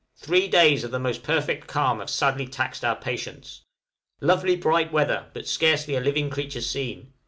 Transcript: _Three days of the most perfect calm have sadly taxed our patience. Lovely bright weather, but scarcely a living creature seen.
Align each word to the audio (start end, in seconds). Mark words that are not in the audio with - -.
_Three 0.19 0.47
days 0.47 0.83
of 0.83 0.89
the 0.89 0.97
most 0.97 1.21
perfect 1.21 1.67
calm 1.67 1.99
have 1.99 2.09
sadly 2.09 2.47
taxed 2.47 2.83
our 2.83 2.95
patience. 2.95 3.61
Lovely 4.19 4.55
bright 4.55 4.91
weather, 4.91 5.27
but 5.33 5.47
scarcely 5.47 5.93
a 5.95 5.99
living 6.01 6.31
creature 6.31 6.61
seen. 6.61 7.13